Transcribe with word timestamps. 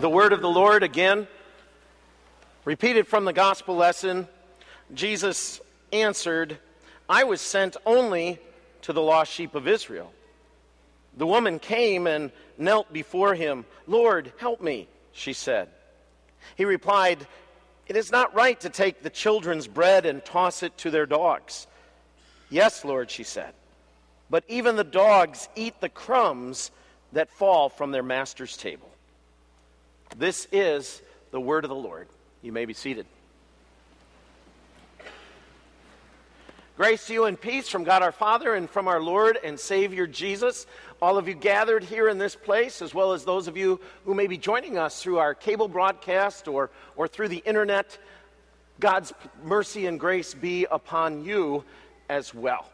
The 0.00 0.08
word 0.08 0.32
of 0.32 0.40
the 0.40 0.48
Lord 0.48 0.84
again, 0.84 1.26
repeated 2.64 3.08
from 3.08 3.24
the 3.24 3.32
gospel 3.32 3.74
lesson. 3.74 4.28
Jesus 4.94 5.60
answered, 5.92 6.56
I 7.08 7.24
was 7.24 7.40
sent 7.40 7.76
only 7.84 8.38
to 8.82 8.92
the 8.92 9.02
lost 9.02 9.32
sheep 9.32 9.56
of 9.56 9.66
Israel. 9.66 10.12
The 11.16 11.26
woman 11.26 11.58
came 11.58 12.06
and 12.06 12.30
knelt 12.56 12.92
before 12.92 13.34
him. 13.34 13.64
Lord, 13.88 14.32
help 14.38 14.60
me, 14.62 14.86
she 15.10 15.32
said. 15.32 15.68
He 16.54 16.64
replied, 16.64 17.26
It 17.88 17.96
is 17.96 18.12
not 18.12 18.32
right 18.36 18.60
to 18.60 18.70
take 18.70 19.02
the 19.02 19.10
children's 19.10 19.66
bread 19.66 20.06
and 20.06 20.24
toss 20.24 20.62
it 20.62 20.78
to 20.78 20.92
their 20.92 21.06
dogs. 21.06 21.66
Yes, 22.50 22.84
Lord, 22.84 23.10
she 23.10 23.24
said. 23.24 23.52
But 24.30 24.44
even 24.46 24.76
the 24.76 24.84
dogs 24.84 25.48
eat 25.56 25.80
the 25.80 25.88
crumbs 25.88 26.70
that 27.14 27.30
fall 27.30 27.68
from 27.68 27.90
their 27.90 28.04
master's 28.04 28.56
table. 28.56 28.92
This 30.16 30.48
is 30.50 31.02
the 31.30 31.40
word 31.40 31.64
of 31.64 31.68
the 31.68 31.76
Lord. 31.76 32.08
You 32.42 32.52
may 32.52 32.64
be 32.64 32.74
seated. 32.74 33.06
Grace 36.76 37.08
to 37.08 37.12
you 37.12 37.24
and 37.24 37.40
peace 37.40 37.68
from 37.68 37.82
God 37.82 38.02
our 38.02 38.12
Father 38.12 38.54
and 38.54 38.70
from 38.70 38.86
our 38.86 39.00
Lord 39.00 39.36
and 39.42 39.58
Savior 39.58 40.06
Jesus. 40.06 40.64
All 41.02 41.18
of 41.18 41.26
you 41.26 41.34
gathered 41.34 41.82
here 41.82 42.08
in 42.08 42.18
this 42.18 42.36
place, 42.36 42.82
as 42.82 42.94
well 42.94 43.12
as 43.12 43.24
those 43.24 43.48
of 43.48 43.56
you 43.56 43.80
who 44.04 44.14
may 44.14 44.28
be 44.28 44.38
joining 44.38 44.78
us 44.78 45.02
through 45.02 45.18
our 45.18 45.34
cable 45.34 45.66
broadcast 45.66 46.46
or, 46.46 46.70
or 46.94 47.08
through 47.08 47.28
the 47.28 47.42
internet, 47.44 47.98
God's 48.78 49.12
mercy 49.42 49.86
and 49.86 49.98
grace 49.98 50.34
be 50.34 50.66
upon 50.70 51.24
you 51.24 51.64
as 52.08 52.32
well. 52.32 52.70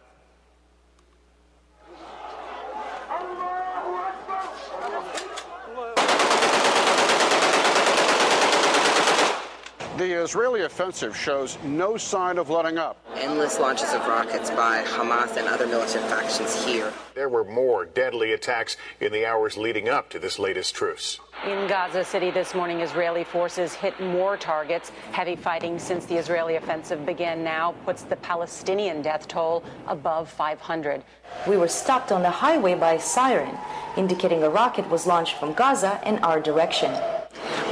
The 9.96 10.10
Israeli 10.10 10.62
offensive 10.62 11.16
shows 11.16 11.56
no 11.62 11.96
sign 11.96 12.36
of 12.38 12.50
letting 12.50 12.78
up. 12.78 12.96
Endless 13.14 13.60
launches 13.60 13.92
of 13.92 14.04
rockets 14.08 14.50
by 14.50 14.82
Hamas 14.82 15.36
and 15.36 15.46
other 15.46 15.68
militant 15.68 16.04
factions 16.06 16.64
here. 16.64 16.92
There 17.14 17.28
were 17.28 17.44
more 17.44 17.84
deadly 17.84 18.32
attacks 18.32 18.76
in 18.98 19.12
the 19.12 19.24
hours 19.24 19.56
leading 19.56 19.88
up 19.88 20.10
to 20.10 20.18
this 20.18 20.40
latest 20.40 20.74
truce. 20.74 21.20
In 21.46 21.68
Gaza 21.68 22.04
City 22.04 22.32
this 22.32 22.56
morning, 22.56 22.80
Israeli 22.80 23.22
forces 23.22 23.72
hit 23.72 24.00
more 24.00 24.36
targets. 24.36 24.90
Heavy 25.12 25.36
fighting 25.36 25.78
since 25.78 26.06
the 26.06 26.16
Israeli 26.16 26.56
offensive 26.56 27.06
began 27.06 27.44
now 27.44 27.76
puts 27.84 28.02
the 28.02 28.16
Palestinian 28.16 29.00
death 29.00 29.28
toll 29.28 29.62
above 29.86 30.28
500. 30.28 31.04
We 31.46 31.56
were 31.56 31.68
stopped 31.68 32.10
on 32.10 32.22
the 32.22 32.30
highway 32.30 32.74
by 32.74 32.94
a 32.94 33.00
siren, 33.00 33.56
indicating 33.96 34.42
a 34.42 34.50
rocket 34.50 34.90
was 34.90 35.06
launched 35.06 35.36
from 35.38 35.52
Gaza 35.52 36.00
in 36.04 36.18
our 36.18 36.40
direction. 36.40 36.92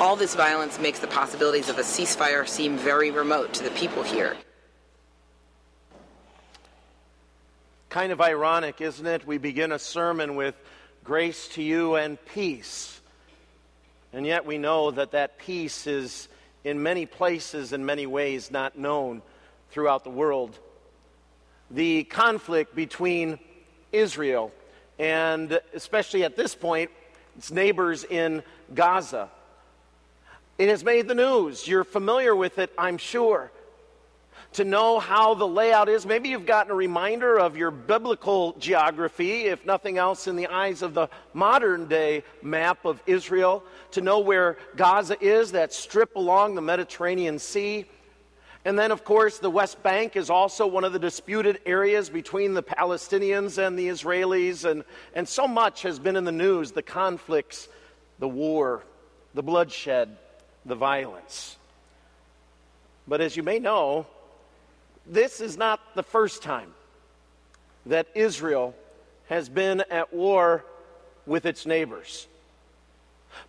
All 0.02 0.16
this 0.16 0.34
violence 0.34 0.80
makes 0.80 0.98
the 0.98 1.06
possibilities 1.06 1.68
of 1.68 1.78
a 1.78 1.82
ceasefire 1.82 2.48
seem 2.48 2.76
very 2.76 3.12
remote 3.12 3.52
to 3.52 3.62
the 3.62 3.70
people 3.70 4.02
here. 4.02 4.36
Kind 7.88 8.10
of 8.10 8.20
ironic, 8.20 8.80
isn't 8.80 9.06
it? 9.06 9.24
We 9.24 9.38
begin 9.38 9.70
a 9.70 9.78
sermon 9.78 10.34
with 10.34 10.56
grace 11.04 11.46
to 11.50 11.62
you 11.62 11.94
and 11.94 12.18
peace. 12.26 13.00
And 14.12 14.26
yet 14.26 14.44
we 14.44 14.58
know 14.58 14.90
that 14.90 15.12
that 15.12 15.38
peace 15.38 15.86
is 15.86 16.26
in 16.64 16.82
many 16.82 17.06
places, 17.06 17.72
in 17.72 17.86
many 17.86 18.06
ways, 18.06 18.50
not 18.50 18.76
known 18.76 19.22
throughout 19.70 20.02
the 20.02 20.10
world. 20.10 20.58
The 21.70 22.02
conflict 22.02 22.74
between 22.74 23.38
Israel 23.92 24.50
and, 24.98 25.60
especially 25.72 26.24
at 26.24 26.34
this 26.34 26.56
point, 26.56 26.90
its 27.38 27.52
neighbors 27.52 28.02
in 28.02 28.42
Gaza 28.74 29.30
it 30.62 30.68
has 30.68 30.84
made 30.84 31.08
the 31.08 31.14
news. 31.16 31.66
You're 31.66 31.82
familiar 31.82 32.36
with 32.36 32.60
it, 32.60 32.72
I'm 32.78 32.96
sure. 32.96 33.50
To 34.52 34.64
know 34.64 35.00
how 35.00 35.34
the 35.34 35.48
layout 35.48 35.88
is, 35.88 36.06
maybe 36.06 36.28
you've 36.28 36.46
gotten 36.46 36.70
a 36.70 36.76
reminder 36.76 37.36
of 37.36 37.56
your 37.56 37.72
biblical 37.72 38.52
geography, 38.60 39.46
if 39.46 39.66
nothing 39.66 39.98
else, 39.98 40.28
in 40.28 40.36
the 40.36 40.46
eyes 40.46 40.82
of 40.82 40.94
the 40.94 41.08
modern 41.34 41.88
day 41.88 42.22
map 42.42 42.84
of 42.84 43.02
Israel, 43.08 43.64
to 43.90 44.02
know 44.02 44.20
where 44.20 44.56
Gaza 44.76 45.16
is, 45.20 45.50
that 45.50 45.72
strip 45.72 46.14
along 46.14 46.54
the 46.54 46.62
Mediterranean 46.62 47.40
Sea. 47.40 47.84
And 48.64 48.78
then, 48.78 48.92
of 48.92 49.02
course, 49.02 49.40
the 49.40 49.50
West 49.50 49.82
Bank 49.82 50.14
is 50.14 50.30
also 50.30 50.68
one 50.68 50.84
of 50.84 50.92
the 50.92 51.00
disputed 51.00 51.58
areas 51.66 52.08
between 52.08 52.54
the 52.54 52.62
Palestinians 52.62 53.58
and 53.58 53.76
the 53.76 53.88
Israelis. 53.88 54.64
And, 54.64 54.84
and 55.12 55.28
so 55.28 55.48
much 55.48 55.82
has 55.82 55.98
been 55.98 56.14
in 56.14 56.22
the 56.22 56.30
news 56.30 56.70
the 56.70 56.84
conflicts, 56.84 57.66
the 58.20 58.28
war, 58.28 58.84
the 59.34 59.42
bloodshed 59.42 60.18
the 60.64 60.74
violence. 60.74 61.56
But 63.06 63.20
as 63.20 63.36
you 63.36 63.42
may 63.42 63.58
know, 63.58 64.06
this 65.06 65.40
is 65.40 65.56
not 65.56 65.80
the 65.94 66.02
first 66.02 66.42
time 66.42 66.72
that 67.86 68.06
Israel 68.14 68.74
has 69.28 69.48
been 69.48 69.82
at 69.90 70.12
war 70.12 70.64
with 71.26 71.46
its 71.46 71.66
neighbors. 71.66 72.26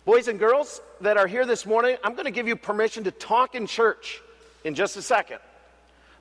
Boys 0.04 0.28
and 0.28 0.38
girls 0.38 0.80
that 1.00 1.16
are 1.16 1.26
here 1.26 1.44
this 1.44 1.66
morning, 1.66 1.96
I'm 2.02 2.14
going 2.14 2.24
to 2.24 2.30
give 2.30 2.48
you 2.48 2.56
permission 2.56 3.04
to 3.04 3.10
talk 3.10 3.54
in 3.54 3.66
church 3.66 4.22
in 4.64 4.74
just 4.74 4.96
a 4.96 5.02
second. 5.02 5.38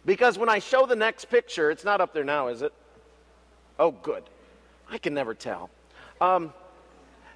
Because 0.06 0.38
when 0.38 0.50
I 0.50 0.60
show 0.60 0.86
the 0.86 0.98
next 0.98 1.26
picture, 1.26 1.72
it's 1.72 1.86
not 1.86 2.02
up 2.02 2.14
there 2.14 2.26
now, 2.26 2.50
is 2.50 2.62
it? 2.62 2.74
Oh, 3.80 3.92
good. 3.92 4.24
I 4.92 4.98
can 4.98 5.14
never 5.14 5.34
tell. 5.34 5.70
Um, 6.20 6.54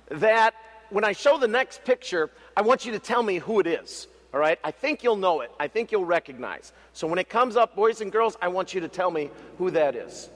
that 0.09 0.53
when 0.89 1.03
I 1.03 1.11
show 1.11 1.37
the 1.37 1.47
next 1.47 1.83
picture, 1.83 2.29
I 2.55 2.61
want 2.61 2.85
you 2.85 2.91
to 2.93 2.99
tell 2.99 3.23
me 3.23 3.39
who 3.39 3.59
it 3.59 3.67
is. 3.67 4.07
All 4.33 4.39
right? 4.39 4.59
I 4.63 4.71
think 4.71 5.03
you'll 5.03 5.15
know 5.15 5.41
it. 5.41 5.51
I 5.59 5.67
think 5.67 5.91
you'll 5.91 6.05
recognize. 6.05 6.73
So 6.93 7.07
when 7.07 7.19
it 7.19 7.29
comes 7.29 7.55
up, 7.55 7.75
boys 7.75 8.01
and 8.01 8.11
girls, 8.11 8.37
I 8.41 8.47
want 8.49 8.73
you 8.73 8.81
to 8.81 8.87
tell 8.87 9.11
me 9.11 9.29
who 9.57 9.71
that 9.71 9.95
is. 9.95 10.29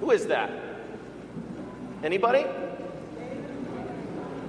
Who 0.00 0.10
is 0.10 0.26
that? 0.26 0.50
Anybody? 2.02 2.44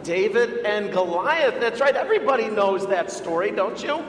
David 0.03 0.65
and 0.65 0.91
Goliath. 0.91 1.59
That's 1.59 1.79
right. 1.79 1.95
Everybody 1.95 2.49
knows 2.49 2.85
that 2.87 3.11
story, 3.11 3.51
don't 3.51 3.81
you? 3.81 4.03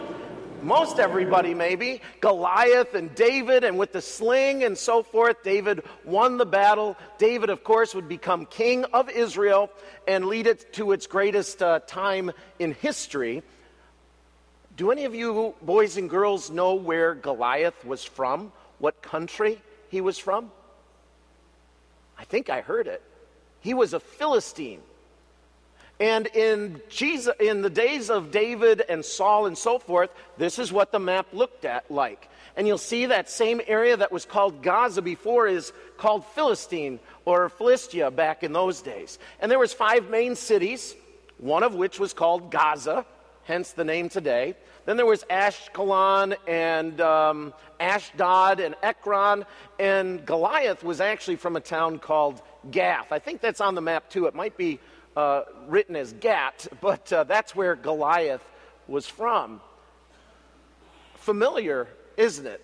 Most 0.62 0.98
everybody 0.98 1.54
maybe, 1.54 2.00
Goliath 2.20 2.94
and 2.94 3.14
David, 3.14 3.64
and 3.64 3.78
with 3.78 3.92
the 3.92 4.00
sling 4.00 4.64
and 4.64 4.76
so 4.76 5.02
forth, 5.02 5.42
David 5.42 5.82
won 6.04 6.38
the 6.38 6.46
battle. 6.46 6.96
David, 7.18 7.50
of 7.50 7.64
course, 7.64 7.94
would 7.94 8.08
become 8.08 8.46
king 8.46 8.84
of 8.86 9.08
Israel 9.08 9.70
and 10.08 10.26
lead 10.26 10.46
it 10.46 10.72
to 10.74 10.92
its 10.92 11.06
greatest 11.06 11.62
uh, 11.62 11.80
time 11.80 12.32
in 12.58 12.72
history. 12.72 13.42
Do 14.76 14.90
any 14.90 15.04
of 15.04 15.14
you 15.14 15.54
boys 15.62 15.96
and 15.96 16.10
girls 16.10 16.50
know 16.50 16.74
where 16.74 17.14
Goliath 17.14 17.84
was 17.84 18.04
from? 18.04 18.52
What 18.78 19.00
country 19.02 19.60
he 19.88 20.00
was 20.00 20.18
from? 20.18 20.50
I 22.18 22.24
think 22.24 22.50
I 22.50 22.60
heard 22.60 22.86
it. 22.86 23.02
He 23.60 23.74
was 23.74 23.94
a 23.94 24.00
Philistine. 24.00 24.80
And 25.98 26.26
in, 26.26 26.82
Jesus, 26.88 27.34
in 27.40 27.62
the 27.62 27.70
days 27.70 28.10
of 28.10 28.30
David 28.30 28.82
and 28.86 29.04
Saul 29.04 29.46
and 29.46 29.56
so 29.56 29.78
forth, 29.78 30.10
this 30.36 30.58
is 30.58 30.70
what 30.70 30.92
the 30.92 30.98
map 30.98 31.26
looked 31.32 31.64
at 31.64 31.90
like. 31.90 32.28
And 32.56 32.66
you'll 32.66 32.78
see 32.78 33.06
that 33.06 33.30
same 33.30 33.60
area 33.66 33.96
that 33.96 34.12
was 34.12 34.24
called 34.24 34.62
Gaza 34.62 35.02
before 35.02 35.46
is 35.46 35.72
called 35.96 36.24
Philistine 36.26 37.00
or 37.24 37.48
Philistia 37.48 38.10
back 38.10 38.42
in 38.42 38.52
those 38.52 38.82
days. 38.82 39.18
And 39.40 39.50
there 39.50 39.58
was 39.58 39.72
five 39.72 40.10
main 40.10 40.36
cities, 40.36 40.94
one 41.38 41.62
of 41.62 41.74
which 41.74 41.98
was 41.98 42.12
called 42.12 42.50
Gaza, 42.50 43.04
hence 43.44 43.72
the 43.72 43.84
name 43.84 44.08
today. 44.08 44.54
Then 44.86 44.96
there 44.96 45.06
was 45.06 45.24
Ashkelon 45.24 46.36
and 46.46 47.00
um, 47.00 47.52
Ashdod 47.80 48.60
and 48.60 48.74
Ekron, 48.82 49.44
and 49.78 50.24
Goliath 50.24 50.84
was 50.84 51.00
actually 51.00 51.36
from 51.36 51.56
a 51.56 51.60
town 51.60 51.98
called 51.98 52.40
Gath. 52.70 53.12
I 53.12 53.18
think 53.18 53.40
that's 53.40 53.60
on 53.60 53.74
the 53.74 53.80
map 53.80 54.08
too. 54.10 54.26
It 54.26 54.34
might 54.34 54.56
be 54.56 54.78
uh, 55.16 55.42
written 55.66 55.96
as 55.96 56.12
Gat, 56.12 56.66
but 56.80 57.12
uh, 57.12 57.24
that's 57.24 57.56
where 57.56 57.74
Goliath 57.74 58.44
was 58.86 59.06
from. 59.06 59.60
Familiar, 61.16 61.88
isn't 62.16 62.46
it? 62.46 62.60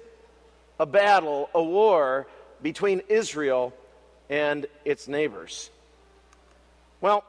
A 0.78 0.86
battle, 0.86 1.48
a 1.54 1.62
war 1.62 2.26
between 2.62 3.02
Israel 3.08 3.72
and 4.28 4.66
its 4.84 5.08
neighbors. 5.08 5.70
Well, 7.00 7.24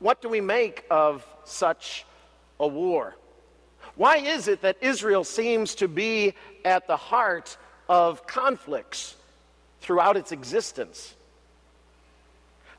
what 0.00 0.20
do 0.20 0.28
we 0.28 0.40
make 0.40 0.84
of 0.90 1.24
such 1.44 2.04
a 2.58 2.66
war? 2.66 3.16
Why 3.96 4.16
is 4.16 4.48
it 4.48 4.62
that 4.62 4.76
Israel 4.80 5.24
seems 5.24 5.74
to 5.76 5.88
be 5.88 6.34
at 6.64 6.86
the 6.86 6.96
heart 6.96 7.56
of 7.88 8.26
conflicts 8.26 9.16
throughout 9.80 10.16
its 10.16 10.32
existence? 10.32 11.14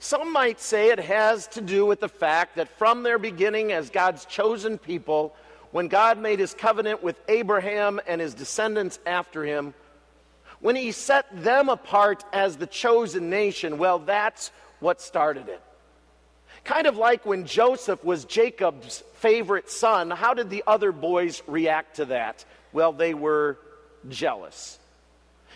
Some 0.04 0.34
might 0.34 0.60
say 0.60 0.90
it 0.90 1.00
has 1.00 1.46
to 1.50 1.62
do 1.62 1.86
with 1.86 2.00
the 2.00 2.10
fact 2.10 2.56
that 2.56 2.76
from 2.80 3.04
their 3.04 3.20
beginning, 3.20 3.72
as 3.72 3.92
God's 3.92 4.26
chosen 4.26 4.80
people, 4.80 5.36
when 5.70 5.90
God 5.90 6.18
made 6.18 6.40
his 6.40 6.56
covenant 6.56 7.04
with 7.04 7.22
Abraham 7.28 8.02
and 8.08 8.20
his 8.20 8.34
descendants 8.34 8.98
after 9.06 9.46
him, 9.46 9.76
when 10.60 10.76
he 10.76 10.92
set 10.92 11.28
them 11.44 11.70
apart 11.70 12.26
as 12.34 12.58
the 12.58 12.66
chosen 12.66 13.30
nation, 13.30 13.78
well, 13.78 14.00
that's 14.00 14.50
what 14.80 15.02
started 15.02 15.48
it. 15.50 15.62
Kind 16.64 16.88
of 16.88 16.98
like 16.98 17.24
when 17.24 17.46
Joseph 17.46 18.04
was 18.04 18.26
Jacob's 18.26 19.04
favorite 19.18 19.70
son, 19.70 20.10
how 20.10 20.34
did 20.34 20.50
the 20.50 20.64
other 20.66 20.92
boys 20.92 21.44
react 21.46 21.98
to 21.98 22.06
that? 22.06 22.44
Well, 22.74 22.92
they 22.92 23.14
were 23.14 23.60
jealous. 24.10 24.80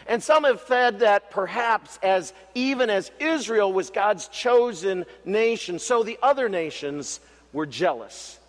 And 0.07 0.21
some 0.21 0.43
have 0.43 0.61
said 0.67 0.99
that 0.99 1.31
perhaps 1.31 1.97
as 2.03 2.31
even 2.53 2.89
as 2.89 3.11
Israel 3.19 3.73
was 3.73 3.89
God's 3.89 4.27
chosen 4.27 5.05
nation, 5.23 5.79
so 5.79 6.03
the 6.03 6.19
other 6.21 6.47
nations 6.47 7.19
were 7.53 7.65
jealous. 7.65 8.39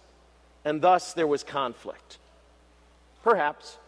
And 0.64 0.82
thus 0.82 1.14
there 1.14 1.26
was 1.26 1.42
conflict. 1.42 2.18
Perhaps. 3.22 3.78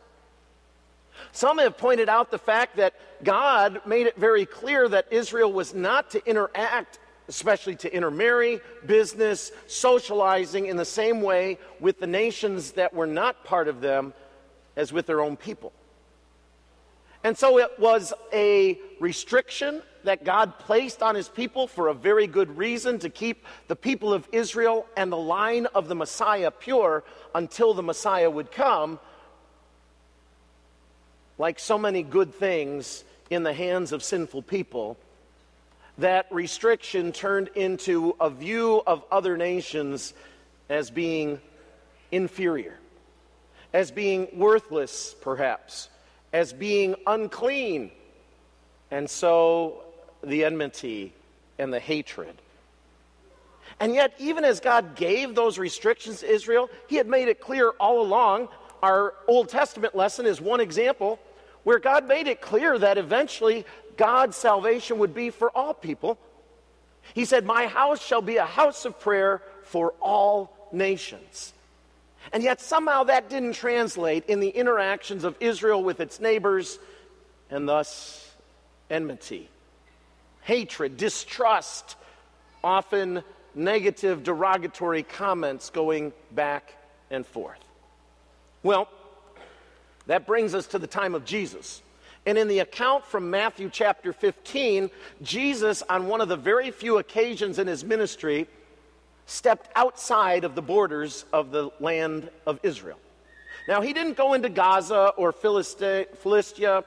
Some 1.32 1.58
have 1.58 1.76
pointed 1.76 2.08
out 2.08 2.30
the 2.30 2.38
fact 2.38 2.76
that 2.76 2.94
God 3.22 3.82
made 3.84 4.06
it 4.06 4.16
very 4.16 4.46
clear 4.46 4.88
that 4.88 5.06
Israel 5.10 5.52
was 5.52 5.74
not 5.74 6.10
to 6.12 6.24
interact, 6.26 6.98
especially 7.28 7.76
to 7.76 7.92
intermarry, 7.94 8.60
business, 8.86 9.52
socializing 9.66 10.66
in 10.66 10.76
the 10.76 10.84
same 10.84 11.20
way 11.20 11.58
with 11.80 12.00
the 12.00 12.06
nations 12.06 12.72
that 12.72 12.94
were 12.94 13.06
not 13.06 13.44
part 13.44 13.68
of 13.68 13.80
them 13.80 14.14
as 14.76 14.92
with 14.92 15.06
their 15.06 15.20
own 15.20 15.36
people. 15.36 15.72
And 17.24 17.36
so 17.36 17.58
it 17.58 17.78
was 17.78 18.12
a 18.32 18.78
restriction 19.00 19.82
that 20.04 20.24
God 20.24 20.58
placed 20.58 21.02
on 21.02 21.14
his 21.14 21.28
people 21.28 21.66
for 21.66 21.88
a 21.88 21.94
very 21.94 22.26
good 22.26 22.56
reason 22.56 22.98
to 23.00 23.10
keep 23.10 23.44
the 23.66 23.76
people 23.76 24.12
of 24.12 24.28
Israel 24.32 24.86
and 24.96 25.10
the 25.10 25.16
line 25.16 25.66
of 25.66 25.88
the 25.88 25.94
Messiah 25.94 26.50
pure 26.50 27.04
until 27.34 27.74
the 27.74 27.82
Messiah 27.82 28.30
would 28.30 28.52
come 28.52 28.98
like 31.38 31.58
so 31.58 31.78
many 31.78 32.02
good 32.02 32.34
things 32.34 33.04
in 33.30 33.42
the 33.42 33.52
hands 33.52 33.92
of 33.92 34.02
sinful 34.02 34.42
people, 34.42 34.96
that 35.98 36.26
restriction 36.30 37.12
turned 37.12 37.48
into 37.54 38.14
a 38.20 38.30
view 38.30 38.82
of 38.86 39.04
other 39.10 39.36
nations 39.36 40.14
as 40.68 40.90
being 40.90 41.40
inferior, 42.10 42.78
as 43.72 43.90
being 43.90 44.28
worthless, 44.34 45.14
perhaps, 45.20 45.88
as 46.32 46.52
being 46.52 46.94
unclean. 47.06 47.90
And 48.90 49.08
so 49.08 49.82
the 50.22 50.44
enmity 50.44 51.12
and 51.58 51.72
the 51.72 51.80
hatred. 51.80 52.34
And 53.80 53.94
yet, 53.94 54.14
even 54.18 54.44
as 54.44 54.60
God 54.60 54.96
gave 54.96 55.34
those 55.34 55.58
restrictions 55.58 56.20
to 56.20 56.30
Israel, 56.30 56.68
He 56.88 56.96
had 56.96 57.06
made 57.06 57.28
it 57.28 57.40
clear 57.40 57.70
all 57.80 58.00
along. 58.00 58.48
Our 58.82 59.14
Old 59.26 59.48
Testament 59.48 59.94
lesson 59.94 60.26
is 60.26 60.40
one 60.40 60.60
example 60.60 61.18
where 61.64 61.78
God 61.78 62.06
made 62.06 62.26
it 62.26 62.40
clear 62.40 62.78
that 62.78 62.98
eventually 62.98 63.64
God's 63.96 64.36
salvation 64.36 64.98
would 64.98 65.14
be 65.14 65.30
for 65.30 65.50
all 65.50 65.74
people. 65.74 66.18
He 67.14 67.24
said, 67.24 67.44
My 67.44 67.66
house 67.66 68.04
shall 68.04 68.22
be 68.22 68.36
a 68.36 68.44
house 68.44 68.84
of 68.84 68.98
prayer 68.98 69.42
for 69.64 69.92
all 70.00 70.68
nations. 70.72 71.52
And 72.32 72.42
yet, 72.42 72.60
somehow, 72.60 73.04
that 73.04 73.30
didn't 73.30 73.54
translate 73.54 74.26
in 74.26 74.40
the 74.40 74.48
interactions 74.48 75.24
of 75.24 75.36
Israel 75.40 75.82
with 75.82 76.00
its 76.00 76.20
neighbors, 76.20 76.78
and 77.50 77.68
thus 77.68 78.30
enmity, 78.90 79.48
hatred, 80.42 80.96
distrust, 80.96 81.96
often 82.62 83.22
negative, 83.54 84.22
derogatory 84.22 85.02
comments 85.02 85.70
going 85.70 86.12
back 86.32 86.74
and 87.10 87.26
forth. 87.26 87.64
Well, 88.62 88.88
that 90.06 90.26
brings 90.26 90.54
us 90.54 90.66
to 90.68 90.78
the 90.78 90.86
time 90.86 91.14
of 91.14 91.24
Jesus. 91.24 91.82
And 92.26 92.36
in 92.36 92.48
the 92.48 92.58
account 92.58 93.06
from 93.06 93.30
Matthew 93.30 93.70
chapter 93.72 94.12
15, 94.12 94.90
Jesus, 95.22 95.82
on 95.88 96.08
one 96.08 96.20
of 96.20 96.28
the 96.28 96.36
very 96.36 96.70
few 96.70 96.98
occasions 96.98 97.58
in 97.58 97.66
his 97.66 97.84
ministry, 97.84 98.46
stepped 99.28 99.68
outside 99.76 100.42
of 100.42 100.54
the 100.54 100.62
borders 100.62 101.24
of 101.32 101.50
the 101.50 101.70
land 101.78 102.28
of 102.46 102.58
Israel. 102.62 102.98
Now, 103.68 103.80
he 103.82 103.92
didn't 103.92 104.16
go 104.16 104.34
into 104.34 104.48
Gaza 104.48 105.12
or 105.16 105.30
Philistia 105.30 106.84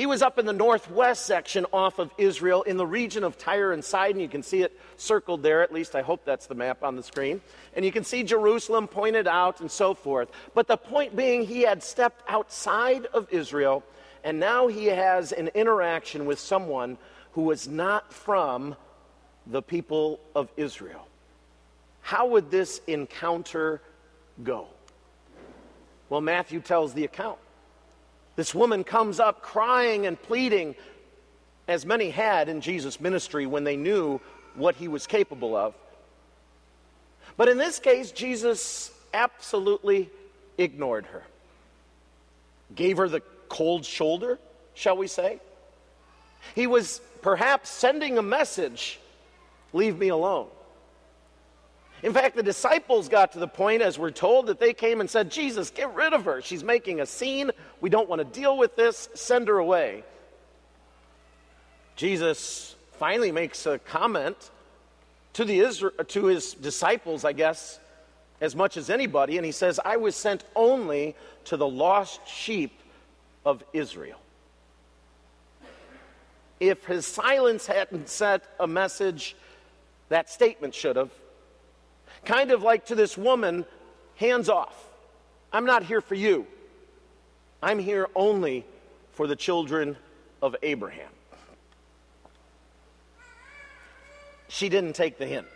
he 0.00 0.06
was 0.06 0.22
up 0.22 0.38
in 0.38 0.46
the 0.46 0.54
northwest 0.54 1.26
section 1.26 1.66
off 1.74 1.98
of 1.98 2.10
Israel 2.16 2.62
in 2.62 2.78
the 2.78 2.86
region 2.86 3.22
of 3.22 3.36
Tyre 3.36 3.70
and 3.70 3.84
Sidon. 3.84 4.18
You 4.18 4.30
can 4.30 4.42
see 4.42 4.62
it 4.62 4.72
circled 4.96 5.42
there, 5.42 5.62
at 5.62 5.74
least 5.74 5.94
I 5.94 6.00
hope 6.00 6.24
that's 6.24 6.46
the 6.46 6.54
map 6.54 6.82
on 6.82 6.96
the 6.96 7.02
screen. 7.02 7.42
And 7.74 7.84
you 7.84 7.92
can 7.92 8.04
see 8.04 8.22
Jerusalem 8.22 8.88
pointed 8.88 9.28
out 9.28 9.60
and 9.60 9.70
so 9.70 9.92
forth. 9.92 10.30
But 10.54 10.68
the 10.68 10.78
point 10.78 11.14
being, 11.14 11.44
he 11.44 11.60
had 11.60 11.82
stepped 11.82 12.22
outside 12.30 13.04
of 13.12 13.28
Israel, 13.30 13.84
and 14.24 14.40
now 14.40 14.68
he 14.68 14.86
has 14.86 15.32
an 15.32 15.48
interaction 15.48 16.24
with 16.24 16.38
someone 16.38 16.96
who 17.32 17.42
was 17.42 17.68
not 17.68 18.10
from 18.10 18.76
the 19.46 19.60
people 19.60 20.18
of 20.34 20.50
Israel. 20.56 21.06
How 22.00 22.26
would 22.26 22.50
this 22.50 22.80
encounter 22.86 23.80
go? 24.42 24.66
Well, 26.08 26.20
Matthew 26.20 26.60
tells 26.60 26.92
the 26.92 27.04
account. 27.04 27.38
This 28.36 28.54
woman 28.54 28.84
comes 28.84 29.20
up 29.20 29.42
crying 29.42 30.06
and 30.06 30.20
pleading, 30.20 30.74
as 31.68 31.84
many 31.84 32.10
had 32.10 32.48
in 32.48 32.60
Jesus' 32.60 33.00
ministry 33.00 33.46
when 33.46 33.64
they 33.64 33.76
knew 33.76 34.20
what 34.54 34.76
he 34.76 34.88
was 34.88 35.06
capable 35.06 35.54
of. 35.54 35.74
But 37.36 37.48
in 37.48 37.58
this 37.58 37.78
case, 37.78 38.10
Jesus 38.10 38.90
absolutely 39.14 40.10
ignored 40.58 41.06
her, 41.06 41.22
gave 42.74 42.96
her 42.96 43.08
the 43.08 43.22
cold 43.48 43.84
shoulder, 43.84 44.38
shall 44.74 44.96
we 44.96 45.06
say. 45.06 45.40
He 46.54 46.66
was 46.66 47.00
perhaps 47.22 47.70
sending 47.70 48.18
a 48.18 48.22
message 48.22 48.98
leave 49.72 49.98
me 49.98 50.08
alone. 50.08 50.48
In 52.02 52.14
fact, 52.14 52.34
the 52.34 52.42
disciples 52.42 53.08
got 53.08 53.32
to 53.32 53.38
the 53.38 53.48
point, 53.48 53.82
as 53.82 53.98
we're 53.98 54.10
told, 54.10 54.46
that 54.46 54.58
they 54.58 54.72
came 54.72 55.00
and 55.00 55.10
said, 55.10 55.30
Jesus, 55.30 55.70
get 55.70 55.94
rid 55.94 56.12
of 56.12 56.24
her. 56.24 56.40
She's 56.40 56.64
making 56.64 57.00
a 57.00 57.06
scene. 57.06 57.50
We 57.80 57.90
don't 57.90 58.08
want 58.08 58.20
to 58.20 58.40
deal 58.40 58.56
with 58.56 58.74
this. 58.74 59.10
Send 59.14 59.48
her 59.48 59.58
away. 59.58 60.02
Jesus 61.96 62.74
finally 62.92 63.32
makes 63.32 63.66
a 63.66 63.78
comment 63.78 64.50
to, 65.34 65.44
the 65.44 65.60
Israel, 65.60 65.92
to 66.08 66.24
his 66.26 66.54
disciples, 66.54 67.24
I 67.24 67.32
guess, 67.32 67.78
as 68.40 68.56
much 68.56 68.78
as 68.78 68.88
anybody, 68.88 69.36
and 69.36 69.44
he 69.44 69.52
says, 69.52 69.78
I 69.84 69.98
was 69.98 70.16
sent 70.16 70.44
only 70.56 71.14
to 71.44 71.58
the 71.58 71.68
lost 71.68 72.26
sheep 72.26 72.72
of 73.44 73.62
Israel. 73.74 74.18
If 76.58 76.84
his 76.84 77.06
silence 77.06 77.66
hadn't 77.66 78.08
sent 78.08 78.42
a 78.58 78.66
message, 78.66 79.36
that 80.08 80.30
statement 80.30 80.74
should 80.74 80.96
have. 80.96 81.10
Kind 82.24 82.50
of 82.50 82.62
like 82.62 82.86
to 82.86 82.94
this 82.94 83.16
woman, 83.16 83.64
hands 84.16 84.48
off. 84.48 84.76
I'm 85.52 85.64
not 85.64 85.82
here 85.82 86.00
for 86.00 86.14
you. 86.14 86.46
I'm 87.62 87.78
here 87.78 88.08
only 88.14 88.64
for 89.12 89.26
the 89.26 89.36
children 89.36 89.96
of 90.40 90.56
Abraham. 90.62 91.10
She 94.48 94.68
didn't 94.68 94.94
take 94.94 95.18
the 95.18 95.26
hint. 95.26 95.46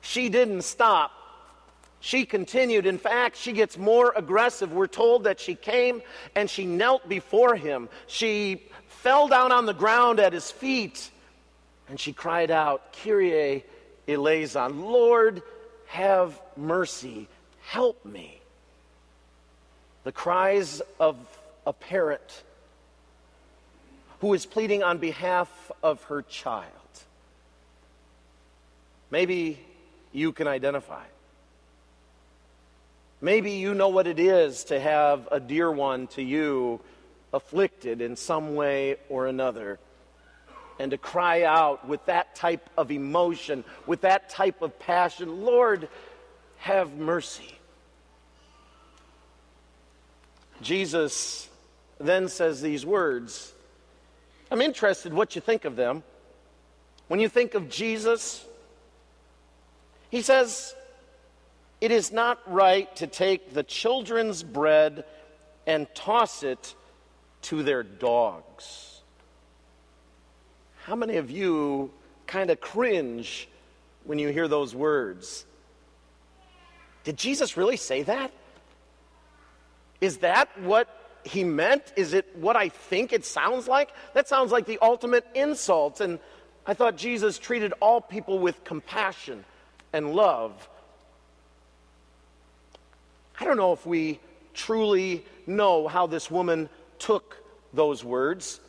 She 0.00 0.28
didn't 0.28 0.62
stop. 0.62 1.12
She 2.00 2.26
continued. 2.26 2.84
In 2.84 2.98
fact, 2.98 3.36
she 3.36 3.52
gets 3.52 3.78
more 3.78 4.12
aggressive. 4.14 4.72
We're 4.72 4.86
told 4.86 5.24
that 5.24 5.40
she 5.40 5.54
came 5.54 6.02
and 6.34 6.50
she 6.50 6.66
knelt 6.66 7.08
before 7.08 7.56
him. 7.56 7.88
She 8.06 8.62
fell 8.88 9.28
down 9.28 9.52
on 9.52 9.64
the 9.64 9.72
ground 9.72 10.20
at 10.20 10.32
his 10.32 10.50
feet 10.50 11.10
and 11.88 11.98
she 11.98 12.12
cried 12.12 12.50
out, 12.50 12.92
Kyrie 12.92 13.64
eleison. 14.08 14.82
Lord, 14.82 15.42
have 15.86 16.40
mercy. 16.56 17.28
Help 17.62 18.04
me. 18.04 18.38
The 20.04 20.12
cries 20.12 20.82
of 21.00 21.16
a 21.66 21.72
parent 21.72 22.42
who 24.20 24.34
is 24.34 24.46
pleading 24.46 24.82
on 24.82 24.98
behalf 24.98 25.70
of 25.82 26.02
her 26.04 26.22
child. 26.22 26.70
Maybe 29.10 29.58
you 30.12 30.32
can 30.32 30.46
identify. 30.46 31.04
Maybe 33.20 33.52
you 33.52 33.74
know 33.74 33.88
what 33.88 34.06
it 34.06 34.18
is 34.18 34.64
to 34.64 34.78
have 34.78 35.28
a 35.30 35.40
dear 35.40 35.70
one 35.70 36.08
to 36.08 36.22
you 36.22 36.80
afflicted 37.32 38.00
in 38.00 38.16
some 38.16 38.54
way 38.54 38.96
or 39.08 39.26
another 39.26 39.78
and 40.78 40.90
to 40.90 40.98
cry 40.98 41.42
out 41.42 41.86
with 41.86 42.04
that 42.06 42.34
type 42.34 42.68
of 42.76 42.90
emotion, 42.90 43.64
with 43.86 44.02
that 44.02 44.28
type 44.28 44.62
of 44.62 44.78
passion, 44.78 45.44
Lord, 45.44 45.88
have 46.56 46.94
mercy. 46.94 47.58
Jesus 50.60 51.48
then 51.98 52.28
says 52.28 52.60
these 52.60 52.84
words. 52.84 53.52
I'm 54.50 54.60
interested 54.60 55.12
what 55.12 55.34
you 55.34 55.40
think 55.40 55.64
of 55.64 55.76
them. 55.76 56.02
When 57.08 57.20
you 57.20 57.28
think 57.28 57.54
of 57.54 57.68
Jesus, 57.68 58.44
he 60.10 60.22
says, 60.22 60.74
It 61.80 61.90
is 61.90 62.12
not 62.12 62.40
right 62.50 62.94
to 62.96 63.06
take 63.06 63.52
the 63.52 63.62
children's 63.62 64.42
bread 64.42 65.04
and 65.66 65.86
toss 65.94 66.42
it 66.42 66.74
to 67.42 67.62
their 67.62 67.82
dogs. 67.82 68.93
How 70.84 70.94
many 70.94 71.16
of 71.16 71.30
you 71.30 71.90
kind 72.26 72.50
of 72.50 72.60
cringe 72.60 73.48
when 74.04 74.18
you 74.18 74.28
hear 74.28 74.48
those 74.48 74.74
words. 74.74 75.44
Did 77.02 77.16
Jesus 77.16 77.56
really 77.56 77.76
say 77.76 78.02
that? 78.02 78.30
Is 80.00 80.18
that 80.18 80.48
what 80.60 80.88
he 81.24 81.44
meant? 81.44 81.92
Is 81.96 82.12
it 82.12 82.26
what 82.36 82.56
I 82.56 82.68
think 82.68 83.12
it 83.12 83.24
sounds 83.24 83.66
like? 83.66 83.90
That 84.12 84.28
sounds 84.28 84.52
like 84.52 84.66
the 84.66 84.78
ultimate 84.80 85.26
insult. 85.34 86.00
And 86.00 86.18
I 86.66 86.74
thought 86.74 86.96
Jesus 86.96 87.38
treated 87.38 87.72
all 87.80 88.00
people 88.00 88.38
with 88.38 88.62
compassion 88.64 89.44
and 89.92 90.14
love. 90.14 90.68
I 93.40 93.44
don't 93.44 93.56
know 93.56 93.72
if 93.72 93.86
we 93.86 94.20
truly 94.52 95.24
know 95.46 95.88
how 95.88 96.06
this 96.06 96.30
woman 96.30 96.68
took 96.98 97.42
those 97.72 98.04
words. 98.04 98.60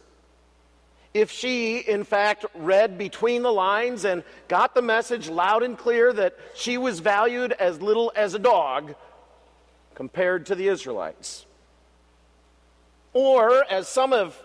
If 1.16 1.32
she, 1.32 1.78
in 1.78 2.04
fact, 2.04 2.46
read 2.54 2.98
between 2.98 3.42
the 3.42 3.52
lines 3.52 4.04
and 4.04 4.22
got 4.50 4.76
the 4.76 4.82
message 4.82 5.30
loud 5.30 5.64
and 5.64 5.78
clear 5.78 6.12
that 6.12 6.38
she 6.56 6.78
was 6.78 7.00
valued 7.00 7.54
as 7.54 7.82
little 7.82 8.12
as 8.18 8.34
a 8.34 8.40
dog 8.40 8.96
compared 9.94 10.48
to 10.48 10.56
the 10.56 10.68
Israelites. 10.68 11.46
Or, 13.14 13.64
as 13.72 13.88
some 13.88 14.12
have 14.12 14.36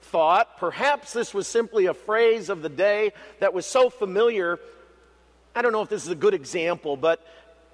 thought, 0.00 0.56
perhaps 0.56 1.12
this 1.12 1.34
was 1.34 1.46
simply 1.46 1.84
a 1.84 1.92
phrase 1.92 2.48
of 2.48 2.62
the 2.62 2.70
day 2.70 3.12
that 3.40 3.52
was 3.52 3.66
so 3.66 3.90
familiar. 3.90 4.58
I 5.54 5.60
don't 5.60 5.72
know 5.72 5.82
if 5.82 5.90
this 5.90 6.06
is 6.06 6.10
a 6.10 6.14
good 6.14 6.32
example, 6.32 6.96
but 6.96 7.22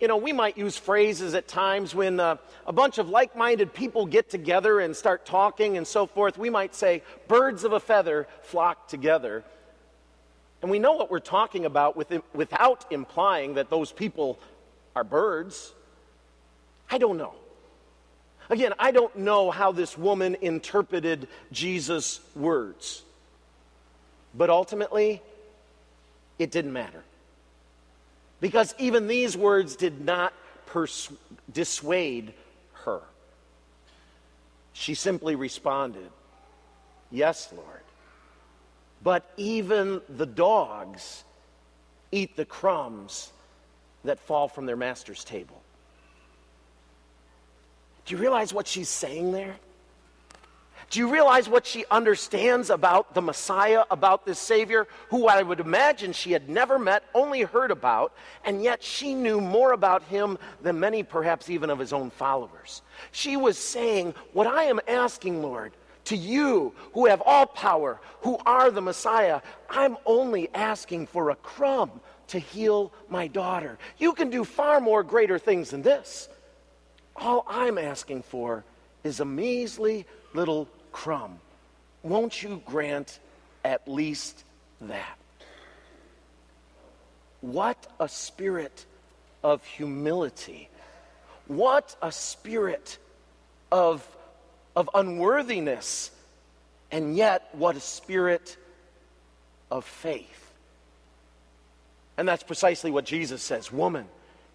you 0.02 0.08
know, 0.08 0.16
we 0.16 0.32
might 0.32 0.58
use 0.58 0.76
phrases 0.76 1.32
at 1.34 1.46
times 1.46 1.94
when 1.94 2.18
uh, 2.18 2.34
a 2.66 2.72
bunch 2.72 2.98
of 2.98 3.08
like 3.08 3.36
minded 3.36 3.72
people 3.72 4.04
get 4.04 4.28
together 4.28 4.80
and 4.80 4.96
start 4.96 5.24
talking 5.24 5.76
and 5.76 5.86
so 5.86 6.06
forth. 6.06 6.36
We 6.36 6.50
might 6.50 6.74
say, 6.74 7.04
birds 7.28 7.62
of 7.62 7.72
a 7.72 7.78
feather 7.78 8.26
flock 8.42 8.88
together. 8.88 9.44
And 10.60 10.72
we 10.72 10.80
know 10.80 10.94
what 10.94 11.08
we're 11.08 11.20
talking 11.20 11.66
about 11.66 11.96
with, 11.96 12.12
without 12.34 12.90
implying 12.90 13.54
that 13.54 13.70
those 13.70 13.92
people 13.92 14.40
are 14.96 15.04
birds. 15.04 15.72
I 16.90 16.98
don't 16.98 17.16
know. 17.16 17.34
Again, 18.50 18.72
I 18.80 18.90
don't 18.90 19.16
know 19.18 19.52
how 19.52 19.70
this 19.70 19.96
woman 19.96 20.36
interpreted 20.40 21.28
Jesus' 21.52 22.18
words. 22.34 23.04
But 24.34 24.50
ultimately, 24.50 25.22
it 26.40 26.50
didn't 26.50 26.72
matter. 26.72 27.04
Because 28.42 28.74
even 28.76 29.06
these 29.06 29.36
words 29.36 29.76
did 29.76 30.04
not 30.04 30.34
pers- 30.66 31.12
dissuade 31.50 32.34
her. 32.84 33.00
She 34.72 34.94
simply 34.94 35.36
responded, 35.36 36.10
Yes, 37.12 37.52
Lord. 37.56 37.82
But 39.00 39.30
even 39.36 40.00
the 40.08 40.26
dogs 40.26 41.22
eat 42.10 42.34
the 42.36 42.44
crumbs 42.44 43.30
that 44.02 44.18
fall 44.18 44.48
from 44.48 44.66
their 44.66 44.76
master's 44.76 45.22
table. 45.22 45.62
Do 48.06 48.14
you 48.16 48.20
realize 48.20 48.52
what 48.52 48.66
she's 48.66 48.88
saying 48.88 49.30
there? 49.30 49.54
Do 50.92 50.98
you 50.98 51.08
realize 51.08 51.48
what 51.48 51.66
she 51.66 51.86
understands 51.90 52.68
about 52.68 53.14
the 53.14 53.22
Messiah, 53.22 53.84
about 53.90 54.26
this 54.26 54.38
Savior, 54.38 54.86
who 55.08 55.26
I 55.26 55.42
would 55.42 55.58
imagine 55.58 56.12
she 56.12 56.32
had 56.32 56.50
never 56.50 56.78
met, 56.78 57.02
only 57.14 57.40
heard 57.40 57.70
about, 57.70 58.12
and 58.44 58.62
yet 58.62 58.82
she 58.82 59.14
knew 59.14 59.40
more 59.40 59.72
about 59.72 60.02
him 60.02 60.36
than 60.60 60.78
many, 60.78 61.02
perhaps 61.02 61.48
even 61.48 61.70
of 61.70 61.78
his 61.78 61.94
own 61.94 62.10
followers? 62.10 62.82
She 63.10 63.38
was 63.38 63.56
saying, 63.56 64.12
What 64.34 64.46
I 64.46 64.64
am 64.64 64.80
asking, 64.86 65.40
Lord, 65.40 65.72
to 66.04 66.16
you 66.16 66.74
who 66.92 67.06
have 67.06 67.22
all 67.24 67.46
power, 67.46 67.98
who 68.20 68.36
are 68.44 68.70
the 68.70 68.82
Messiah, 68.82 69.40
I'm 69.70 69.96
only 70.04 70.50
asking 70.52 71.06
for 71.06 71.30
a 71.30 71.36
crumb 71.36 72.02
to 72.28 72.38
heal 72.38 72.92
my 73.08 73.28
daughter. 73.28 73.78
You 73.96 74.12
can 74.12 74.28
do 74.28 74.44
far 74.44 74.78
more 74.78 75.02
greater 75.02 75.38
things 75.38 75.70
than 75.70 75.80
this. 75.80 76.28
All 77.16 77.46
I'm 77.48 77.78
asking 77.78 78.24
for 78.24 78.62
is 79.04 79.20
a 79.20 79.24
measly 79.24 80.04
little 80.34 80.68
crumb. 80.92 81.38
Won't 82.02 82.42
you 82.42 82.62
grant 82.64 83.18
at 83.64 83.88
least 83.88 84.44
that? 84.82 85.18
What 87.40 87.86
a 87.98 88.08
spirit 88.08 88.86
of 89.42 89.64
humility. 89.64 90.68
What 91.48 91.96
a 92.00 92.12
spirit 92.12 92.98
of, 93.70 94.06
of 94.76 94.88
unworthiness. 94.94 96.10
And 96.90 97.16
yet, 97.16 97.48
what 97.52 97.76
a 97.76 97.80
spirit 97.80 98.56
of 99.70 99.84
faith. 99.84 100.52
And 102.16 102.28
that's 102.28 102.42
precisely 102.42 102.90
what 102.90 103.04
Jesus 103.04 103.42
says 103.42 103.72
Woman, 103.72 104.06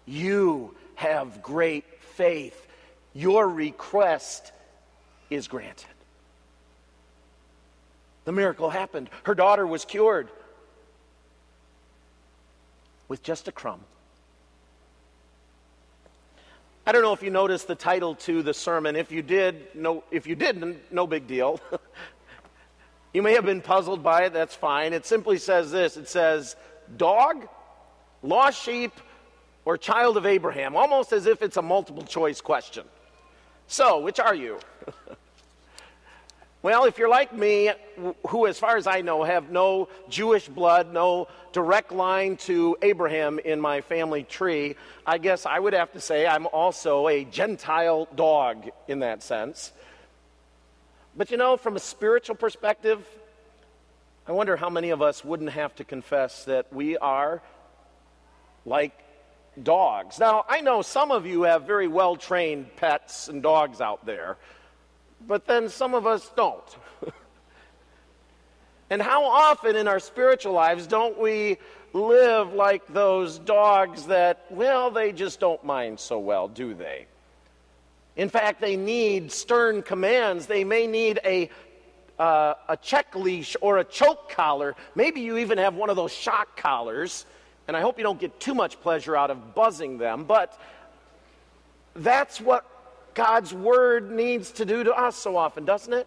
you 0.06 0.74
have 0.94 1.42
great 1.42 1.84
faith. 2.00 2.66
Your 3.12 3.48
request 3.48 4.52
is 5.28 5.48
granted. 5.48 5.86
The 8.28 8.32
miracle 8.32 8.68
happened. 8.68 9.08
Her 9.22 9.34
daughter 9.34 9.66
was 9.66 9.86
cured 9.86 10.28
with 13.08 13.22
just 13.22 13.48
a 13.48 13.52
crumb. 13.52 13.80
I 16.86 16.92
don't 16.92 17.00
know 17.00 17.14
if 17.14 17.22
you 17.22 17.30
noticed 17.30 17.68
the 17.68 17.74
title 17.74 18.16
to 18.16 18.42
the 18.42 18.52
sermon. 18.52 18.96
If 18.96 19.10
you 19.10 19.22
did, 19.22 19.74
no, 19.74 20.04
if 20.10 20.26
you 20.26 20.34
didn't, 20.34 20.92
no 20.92 21.06
big 21.06 21.26
deal. 21.26 21.58
you 23.14 23.22
may 23.22 23.32
have 23.32 23.46
been 23.46 23.62
puzzled 23.62 24.02
by 24.02 24.24
it, 24.24 24.34
that's 24.34 24.54
fine. 24.54 24.92
It 24.92 25.06
simply 25.06 25.38
says 25.38 25.70
this 25.70 25.96
it 25.96 26.06
says, 26.06 26.54
Dog, 26.98 27.48
lost 28.22 28.62
sheep, 28.62 28.92
or 29.64 29.78
child 29.78 30.18
of 30.18 30.26
Abraham, 30.26 30.76
almost 30.76 31.14
as 31.14 31.24
if 31.24 31.40
it's 31.40 31.56
a 31.56 31.62
multiple 31.62 32.02
choice 32.02 32.42
question. 32.42 32.84
So, 33.68 34.00
which 34.00 34.20
are 34.20 34.34
you? 34.34 34.60
Well, 36.68 36.84
if 36.84 36.98
you're 36.98 37.08
like 37.08 37.32
me, 37.32 37.70
who, 38.26 38.46
as 38.46 38.58
far 38.58 38.76
as 38.76 38.86
I 38.86 39.00
know, 39.00 39.24
have 39.24 39.48
no 39.48 39.88
Jewish 40.10 40.48
blood, 40.48 40.92
no 40.92 41.28
direct 41.52 41.92
line 41.92 42.36
to 42.44 42.76
Abraham 42.82 43.38
in 43.38 43.58
my 43.58 43.80
family 43.80 44.22
tree, 44.22 44.76
I 45.06 45.16
guess 45.16 45.46
I 45.46 45.58
would 45.58 45.72
have 45.72 45.92
to 45.92 46.00
say 46.02 46.26
I'm 46.26 46.46
also 46.48 47.08
a 47.08 47.24
Gentile 47.24 48.06
dog 48.14 48.68
in 48.86 48.98
that 48.98 49.22
sense. 49.22 49.72
But 51.16 51.30
you 51.30 51.38
know, 51.38 51.56
from 51.56 51.74
a 51.74 51.80
spiritual 51.80 52.34
perspective, 52.34 53.02
I 54.26 54.32
wonder 54.32 54.54
how 54.54 54.68
many 54.68 54.90
of 54.90 55.00
us 55.00 55.24
wouldn't 55.24 55.52
have 55.52 55.74
to 55.76 55.84
confess 55.84 56.44
that 56.44 56.70
we 56.70 56.98
are 56.98 57.40
like 58.66 58.92
dogs. 59.62 60.18
Now, 60.18 60.44
I 60.46 60.60
know 60.60 60.82
some 60.82 61.12
of 61.12 61.24
you 61.24 61.44
have 61.44 61.62
very 61.62 61.88
well 61.88 62.14
trained 62.16 62.76
pets 62.76 63.28
and 63.28 63.42
dogs 63.42 63.80
out 63.80 64.04
there 64.04 64.36
but 65.26 65.46
then 65.46 65.68
some 65.68 65.94
of 65.94 66.06
us 66.06 66.30
don't. 66.36 66.76
and 68.90 69.02
how 69.02 69.24
often 69.24 69.76
in 69.76 69.88
our 69.88 70.00
spiritual 70.00 70.52
lives 70.52 70.86
don't 70.86 71.18
we 71.18 71.58
live 71.92 72.52
like 72.52 72.86
those 72.92 73.38
dogs 73.38 74.06
that, 74.06 74.44
well, 74.50 74.90
they 74.90 75.12
just 75.12 75.40
don't 75.40 75.62
mind 75.64 75.98
so 75.98 76.18
well, 76.18 76.48
do 76.48 76.74
they? 76.74 77.06
In 78.16 78.28
fact, 78.28 78.60
they 78.60 78.76
need 78.76 79.30
stern 79.30 79.82
commands. 79.82 80.46
They 80.46 80.64
may 80.64 80.86
need 80.86 81.20
a, 81.24 81.50
uh, 82.18 82.54
a 82.68 82.76
check 82.76 83.14
leash 83.14 83.56
or 83.60 83.78
a 83.78 83.84
choke 83.84 84.30
collar. 84.30 84.74
Maybe 84.94 85.20
you 85.20 85.38
even 85.38 85.58
have 85.58 85.74
one 85.74 85.88
of 85.88 85.96
those 85.96 86.12
shock 86.12 86.56
collars. 86.56 87.24
And 87.68 87.76
I 87.76 87.80
hope 87.80 87.96
you 87.96 88.02
don't 88.02 88.18
get 88.18 88.40
too 88.40 88.54
much 88.54 88.80
pleasure 88.80 89.14
out 89.14 89.30
of 89.30 89.54
buzzing 89.54 89.98
them. 89.98 90.24
But 90.24 90.58
that's 91.94 92.40
what 92.40 92.64
God's 93.18 93.52
word 93.52 94.12
needs 94.12 94.52
to 94.52 94.64
do 94.64 94.84
to 94.84 94.94
us 94.94 95.16
so 95.16 95.36
often, 95.36 95.64
doesn't 95.64 95.92
it? 95.92 96.06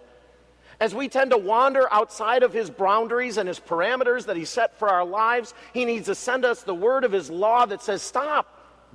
As 0.80 0.96
we 0.96 1.10
tend 1.10 1.32
to 1.32 1.38
wander 1.38 1.92
outside 1.92 2.42
of 2.42 2.54
his 2.54 2.70
boundaries 2.70 3.36
and 3.36 3.50
his 3.50 3.60
parameters 3.60 4.28
that 4.28 4.38
he 4.38 4.46
set 4.46 4.80
for 4.80 4.88
our 4.88 5.04
lives, 5.04 5.54
he 5.74 5.84
needs 5.84 6.06
to 6.06 6.16
send 6.16 6.46
us 6.46 6.64
the 6.64 6.74
word 6.74 7.04
of 7.04 7.12
his 7.12 7.30
law 7.30 7.66
that 7.66 7.82
says, 7.82 8.02
Stop, 8.02 8.48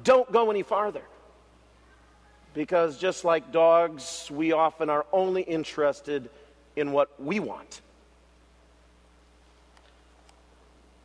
don't 0.03 0.33
go 0.33 0.51
any 0.51 0.63
farther. 0.63 1.03
Because 2.55 2.97
just 2.97 3.23
like 3.23 3.53
dogs, 3.53 4.31
we 4.33 4.53
often 4.53 4.89
are 4.89 5.05
only 5.13 5.43
interested 5.43 6.31
in 6.75 6.93
what 6.93 7.23
we 7.23 7.39
want. 7.39 7.83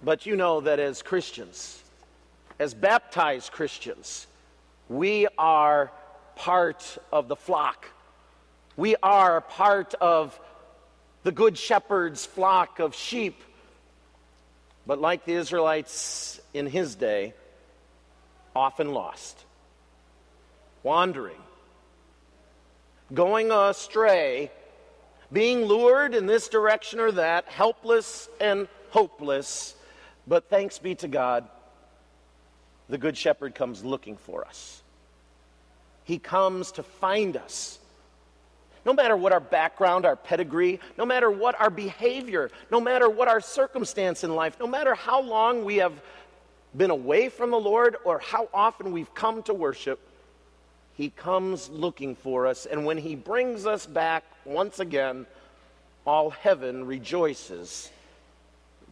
But 0.02 0.26
you 0.26 0.38
know 0.38 0.62
that 0.62 0.80
as 0.80 1.02
Christians, 1.02 1.84
as 2.58 2.74
baptized 2.74 3.52
Christians, 3.52 4.28
we 4.88 5.28
are 5.38 5.92
part 6.36 6.98
of 7.12 7.28
the 7.28 7.36
flock. 7.36 7.88
We 8.78 8.96
are 9.04 9.42
part 9.42 9.94
of 9.96 10.40
the 11.24 11.32
good 11.32 11.58
shepherd's 11.58 12.26
flock 12.26 12.80
of 12.80 12.96
sheep. 12.96 13.42
But 14.88 15.00
like 15.00 15.26
the 15.26 15.34
Israelites 15.34 16.42
in 16.54 16.66
his 16.66 16.96
day, 16.96 17.34
often 18.56 18.92
lost, 18.94 19.38
wandering, 20.84 21.38
going 23.14 23.52
astray, 23.52 24.52
being 25.32 25.66
lured 25.66 26.16
in 26.16 26.26
this 26.26 26.50
direction 26.50 27.00
or 27.00 27.12
that, 27.14 27.48
helpless 27.48 28.28
and 28.40 28.68
hopeless. 28.90 29.76
But 30.28 30.50
thanks 30.50 30.80
be 30.80 30.96
to 30.96 31.08
God, 31.08 31.48
the 32.90 32.98
Good 32.98 33.16
Shepherd 33.16 33.56
comes 33.56 33.86
looking 33.86 34.18
for 34.18 34.46
us. 34.46 34.82
He 36.04 36.20
comes 36.20 36.72
to 36.74 36.84
find 36.84 37.38
us. 37.38 37.80
No 38.86 38.94
matter 38.94 39.16
what 39.16 39.32
our 39.32 39.40
background, 39.40 40.06
our 40.06 40.16
pedigree, 40.16 40.80
no 40.98 41.06
matter 41.06 41.30
what 41.30 41.60
our 41.60 41.70
behavior, 41.70 42.50
no 42.72 42.82
matter 42.82 43.10
what 43.10 43.28
our 43.28 43.40
circumstance 43.40 44.24
in 44.24 44.36
life, 44.36 44.58
no 44.60 44.66
matter 44.66 44.96
how 44.96 45.22
long 45.22 45.64
we 45.66 45.78
have 45.78 45.94
been 46.76 46.90
away 46.90 47.30
from 47.30 47.52
the 47.52 47.60
Lord 47.60 47.98
or 48.04 48.20
how 48.20 48.50
often 48.54 48.92
we've 48.92 49.14
come 49.14 49.44
to 49.44 49.54
worship, 49.54 50.00
He 50.96 51.10
comes 51.12 51.70
looking 51.70 52.16
for 52.16 52.48
us. 52.48 52.66
And 52.66 52.86
when 52.86 52.98
He 52.98 53.16
brings 53.16 53.68
us 53.68 53.86
back 53.86 54.24
once 54.46 54.80
again, 54.80 55.28
all 56.06 56.32
heaven 56.32 56.88
rejoices 56.88 57.92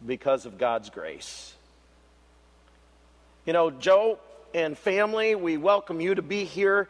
because 0.06 0.46
of 0.46 0.56
God's 0.56 0.90
grace. 0.90 1.54
You 3.44 3.52
know, 3.52 3.70
Joe 3.70 4.18
and 4.54 4.76
family, 4.76 5.34
we 5.34 5.56
welcome 5.56 6.00
you 6.00 6.14
to 6.14 6.22
be 6.22 6.44
here, 6.44 6.88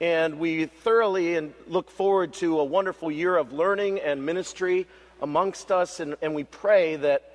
and 0.00 0.38
we 0.38 0.66
thoroughly 0.66 1.52
look 1.66 1.90
forward 1.90 2.32
to 2.34 2.60
a 2.60 2.64
wonderful 2.64 3.10
year 3.10 3.36
of 3.36 3.52
learning 3.52 4.00
and 4.00 4.24
ministry 4.24 4.86
amongst 5.22 5.72
us, 5.72 6.00
and, 6.00 6.16
and 6.22 6.34
we 6.34 6.44
pray 6.44 6.96
that 6.96 7.34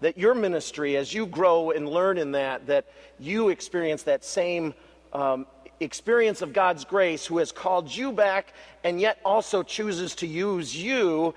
that 0.00 0.16
your 0.16 0.34
ministry, 0.34 0.96
as 0.96 1.12
you 1.12 1.26
grow 1.26 1.70
and 1.70 1.88
learn 1.88 2.16
in 2.16 2.32
that, 2.32 2.66
that 2.66 2.86
you 3.18 3.50
experience 3.50 4.04
that 4.04 4.24
same 4.24 4.72
um, 5.12 5.46
experience 5.78 6.42
of 6.42 6.52
God's 6.52 6.84
grace, 6.84 7.26
who 7.26 7.38
has 7.38 7.52
called 7.52 7.94
you 7.94 8.12
back 8.12 8.54
and 8.82 9.00
yet 9.00 9.18
also 9.24 9.62
chooses 9.62 10.14
to 10.16 10.26
use 10.26 10.74
you 10.74 11.34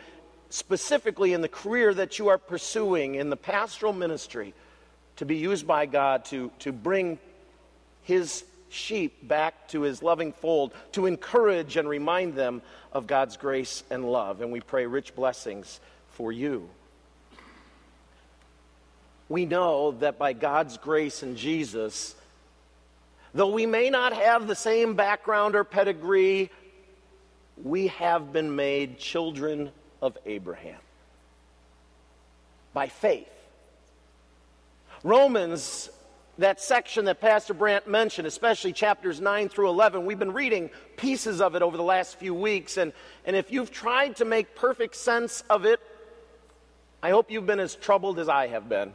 specifically 0.50 1.34
in 1.34 1.42
the 1.42 1.48
career 1.50 1.94
that 1.94 2.20
you 2.20 2.30
are 2.30 2.38
pursuing 2.38 3.16
in 3.16 3.30
the 3.30 3.36
pastoral 3.36 3.92
ministry 3.92 4.54
to 5.16 5.26
be 5.26 5.36
used 5.36 5.68
by 5.68 5.86
God 5.86 6.26
to, 6.26 6.52
to 6.60 6.72
bring 6.72 7.20
his 8.04 8.44
sheep 8.70 9.28
back 9.28 9.68
to 9.70 9.82
his 9.82 10.02
loving 10.02 10.34
fold, 10.34 10.74
to 10.94 11.06
encourage 11.06 11.78
and 11.78 11.88
remind 11.88 12.34
them 12.36 12.62
of 12.92 13.08
God's 13.08 13.38
grace 13.38 13.84
and 13.90 14.12
love. 14.12 14.42
And 14.42 14.52
we 14.52 14.62
pray 14.62 14.86
rich 14.86 15.16
blessings 15.16 15.80
for 16.10 16.32
you. 16.32 16.70
We 19.30 19.46
know 19.46 19.92
that 20.00 20.18
by 20.18 20.34
God's 20.34 20.78
grace 20.78 21.24
in 21.24 21.36
Jesus, 21.36 22.16
though 23.34 23.52
we 23.52 23.66
may 23.66 23.90
not 23.90 24.14
have 24.14 24.48
the 24.48 24.56
same 24.56 24.96
background 24.96 25.56
or 25.56 25.64
pedigree, 25.64 26.52
we 27.64 27.88
have 27.88 28.34
been 28.34 28.56
made 28.56 28.98
children 28.98 29.72
of 30.02 30.18
Abraham 30.26 30.80
by 32.74 32.88
faith. 32.88 33.30
Romans, 35.04 35.90
that 36.38 36.60
section 36.60 37.06
that 37.06 37.22
Pastor 37.22 37.54
Brandt 37.54 37.88
mentioned, 37.88 38.28
especially 38.28 38.74
chapters 38.74 39.22
9 39.22 39.50
through 39.50 39.70
11, 39.70 40.06
we've 40.06 40.20
been 40.20 40.34
reading 40.34 40.70
pieces 40.98 41.42
of 41.42 41.56
it 41.56 41.62
over 41.62 41.78
the 41.78 41.84
last 41.84 42.18
few 42.18 42.34
weeks. 42.34 42.78
And, 42.78 42.92
and 43.26 43.36
if 43.36 43.52
you've 43.52 43.72
tried 43.72 44.16
to 44.18 44.26
make 44.26 44.56
perfect 44.56 44.96
sense 44.96 45.44
of 45.50 45.66
it, 45.66 45.80
I 47.04 47.12
hope 47.12 47.30
you've 47.30 47.46
been 47.46 47.60
as 47.60 47.76
troubled 47.76 48.18
as 48.18 48.30
I 48.30 48.48
have 48.48 48.68
been 48.68 48.94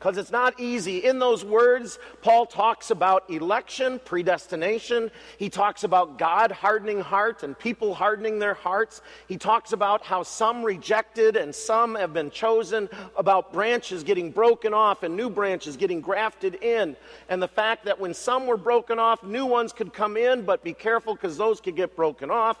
because 0.00 0.16
it's 0.16 0.30
not 0.30 0.58
easy. 0.58 1.04
In 1.04 1.18
those 1.18 1.44
words, 1.44 1.98
Paul 2.22 2.46
talks 2.46 2.90
about 2.90 3.28
election, 3.28 4.00
predestination. 4.02 5.10
He 5.36 5.50
talks 5.50 5.84
about 5.84 6.16
God 6.18 6.50
hardening 6.50 7.00
heart 7.00 7.42
and 7.42 7.56
people 7.56 7.92
hardening 7.92 8.38
their 8.38 8.54
hearts. 8.54 9.02
He 9.28 9.36
talks 9.36 9.72
about 9.72 10.02
how 10.02 10.22
some 10.22 10.62
rejected 10.62 11.36
and 11.36 11.54
some 11.54 11.96
have 11.96 12.14
been 12.14 12.30
chosen, 12.30 12.88
about 13.14 13.52
branches 13.52 14.02
getting 14.02 14.30
broken 14.30 14.72
off 14.72 15.02
and 15.02 15.14
new 15.18 15.28
branches 15.28 15.76
getting 15.76 16.00
grafted 16.00 16.54
in, 16.54 16.96
and 17.28 17.42
the 17.42 17.48
fact 17.48 17.84
that 17.84 18.00
when 18.00 18.14
some 18.14 18.46
were 18.46 18.56
broken 18.56 18.98
off, 18.98 19.22
new 19.22 19.44
ones 19.44 19.74
could 19.74 19.92
come 19.92 20.16
in, 20.16 20.46
but 20.46 20.64
be 20.64 20.72
careful 20.72 21.14
because 21.14 21.36
those 21.36 21.60
could 21.60 21.76
get 21.76 21.94
broken 21.94 22.30
off. 22.30 22.56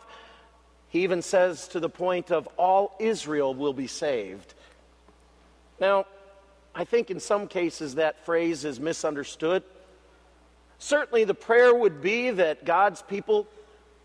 He 0.90 1.04
even 1.04 1.22
says 1.22 1.68
to 1.68 1.80
the 1.80 1.88
point 1.88 2.30
of 2.30 2.46
all 2.58 2.96
Israel 3.00 3.54
will 3.54 3.72
be 3.72 3.86
saved. 3.86 4.52
Now, 5.80 6.04
I 6.74 6.84
think 6.84 7.10
in 7.10 7.20
some 7.20 7.48
cases 7.48 7.96
that 7.96 8.24
phrase 8.24 8.64
is 8.64 8.78
misunderstood. 8.78 9.62
Certainly, 10.78 11.24
the 11.24 11.34
prayer 11.34 11.74
would 11.74 12.00
be 12.00 12.30
that 12.30 12.64
God's 12.64 13.02
people 13.02 13.46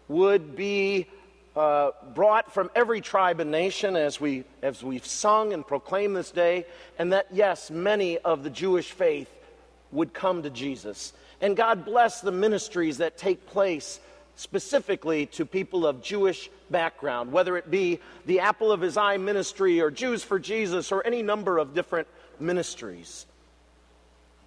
would 0.08 0.56
be 0.56 1.08
uh, 1.56 1.91
brought 2.13 2.54
from 2.54 2.69
every 2.75 2.99
tribe 2.99 3.39
and 3.39 3.49
nation 3.49 3.95
as, 3.95 4.19
we, 4.19 4.43
as 4.62 4.84
we've 4.84 5.06
sung 5.06 5.54
and 5.54 5.65
proclaimed 5.65 6.15
this 6.15 6.32
day, 6.32 6.65
and 6.99 7.13
that, 7.13 7.28
yes, 7.32 7.71
many 7.71 8.17
of 8.17 8.43
the 8.43 8.49
Jewish 8.49 8.91
faith 8.91 9.30
would 9.91 10.13
come 10.13 10.43
to 10.43 10.49
Jesus. 10.49 11.13
And 11.39 11.56
God 11.56 11.86
bless 11.86 12.21
the 12.21 12.32
ministries 12.32 12.97
that 12.97 13.17
take 13.17 13.45
place 13.47 13.99
specifically 14.36 15.28
to 15.28 15.45
people 15.45 15.88
of 15.88 16.01
Jewish 16.01 16.49
background, 16.69 17.32
whether 17.32 17.56
it 17.56 17.71
be 17.71 17.99
the 18.25 18.41
Apple 18.41 18.71
of 18.71 18.82
His 18.82 18.97
Eye 18.97 19.17
ministry 19.17 19.80
or 19.80 19.91
Jews 19.91 20.23
for 20.23 20.39
Jesus 20.39 20.91
or 20.91 21.06
any 21.06 21.21
number 21.21 21.58
of 21.58 21.73
different 21.73 22.08
ministries. 22.41 23.26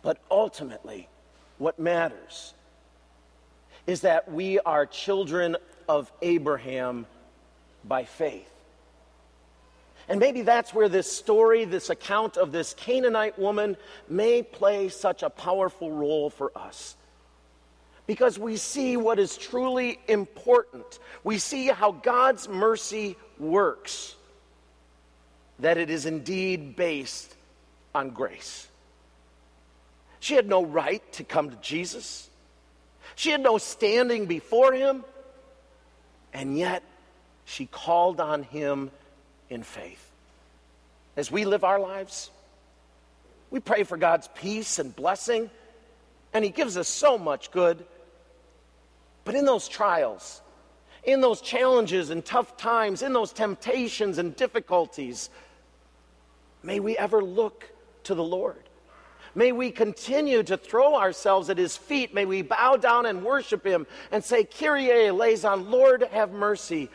But 0.03 0.19
ultimately, 0.31 1.09
what 1.59 1.79
matters 1.79 2.55
is 3.87 4.03
that 4.03 4.31
we 4.31 4.59
are 4.61 4.87
children 4.87 5.57
of 5.89 6.13
Abraham 6.23 7.07
by 7.85 8.05
faith. 8.05 8.51
And 10.09 10.21
maybe 10.21 10.43
that's 10.43 10.73
where 10.73 10.89
this 10.89 11.11
story, 11.11 11.65
this 11.65 11.91
account 11.91 12.37
of 12.37 12.53
this 12.53 12.75
Canaanite 12.75 13.39
woman, 13.39 13.77
may 14.09 14.43
play 14.43 14.89
such 14.89 15.23
a 15.23 15.31
powerful 15.31 15.91
role 15.91 16.31
for 16.31 16.51
us. 16.57 16.97
Because 18.07 18.39
we 18.39 18.57
see 18.57 18.97
what 18.97 19.19
is 19.19 19.37
truly 19.37 19.99
important. 20.09 20.99
We 21.25 21.39
see 21.39 21.67
how 21.67 21.93
God's 21.93 22.49
mercy 22.49 23.17
works, 23.39 24.15
that 25.59 25.77
it 25.77 25.91
is 25.91 26.07
indeed 26.07 26.75
based 26.75 27.35
on 27.95 28.11
grace. 28.11 28.69
She 30.21 30.35
had 30.35 30.49
no 30.49 30.65
right 30.65 31.03
to 31.15 31.25
come 31.25 31.51
to 31.51 31.57
Jesus. 31.57 32.29
She 33.15 33.31
had 33.31 33.41
no 33.41 33.59
standing 33.59 34.27
before 34.27 34.73
him. 34.73 35.05
And 36.33 36.59
yet, 36.59 36.83
she 37.45 37.67
called 37.67 38.21
on 38.21 38.43
him 38.43 38.91
in 39.49 39.63
faith. 39.63 40.05
As 41.17 41.31
we 41.31 41.45
live 41.45 41.65
our 41.65 41.81
lives, 41.81 42.31
we 43.51 43.61
pray 43.61 43.83
for 43.83 43.97
God's 43.97 44.29
peace 44.35 44.79
and 44.79 44.95
blessing, 44.95 45.51
and 46.33 46.45
he 46.45 46.51
gives 46.51 46.77
us 46.77 46.87
so 46.87 47.17
much 47.17 47.51
good. 47.51 47.85
But 49.25 49.35
in 49.35 49.47
those 49.47 49.67
trials, 49.69 50.43
in 51.05 51.21
those 51.21 51.41
challenges 51.41 52.11
and 52.11 52.25
tough 52.25 52.57
times, 52.57 53.03
in 53.03 53.13
those 53.13 53.33
temptations 53.33 54.19
and 54.19 54.37
difficulties, 54.37 55.31
may 56.63 56.81
we 56.81 56.97
ever 56.99 57.23
look 57.23 57.65
to 58.09 58.15
the 58.15 58.25
Lord. 58.25 58.63
May 59.35 59.53
we 59.53 59.71
continue 59.71 60.43
to 60.43 60.57
throw 60.57 60.97
ourselves 60.97 61.51
at 61.51 61.59
his 61.59 61.77
feet. 61.77 62.13
May 62.13 62.25
we 62.25 62.43
bow 62.43 62.77
down 62.77 63.07
and 63.07 63.23
worship 63.23 63.65
him 63.65 63.87
and 64.11 64.25
say, 64.25 64.45
Kyrie 64.45 65.07
eleison, 65.07 65.71
Lord, 65.71 66.03
have 66.11 66.33
mercy. 66.33 66.91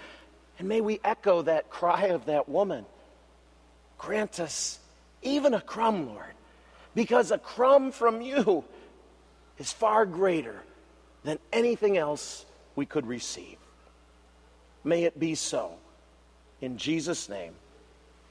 And 0.59 0.67
may 0.67 0.81
we 0.81 0.99
echo 1.03 1.43
that 1.43 1.69
cry 1.69 2.07
of 2.07 2.25
that 2.25 2.49
woman. 2.49 2.85
Grant 3.97 4.39
us 4.39 4.79
even 5.21 5.53
a 5.53 5.61
crumb, 5.61 6.07
Lord, 6.07 6.33
because 6.95 7.31
a 7.31 7.37
crumb 7.37 7.91
from 7.91 8.21
you 8.21 8.65
is 9.57 9.71
far 9.71 10.05
greater 10.05 10.63
than 11.23 11.39
anything 11.53 11.97
else 11.97 12.45
we 12.75 12.85
could 12.85 13.05
receive. 13.05 13.57
May 14.83 15.03
it 15.03 15.17
be 15.19 15.35
so. 15.35 15.75
In 16.59 16.77
Jesus' 16.77 17.29
name, 17.29 17.53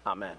amen. 0.05 0.37